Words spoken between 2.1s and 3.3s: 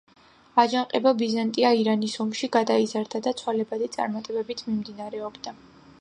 ომში გადაიზარდა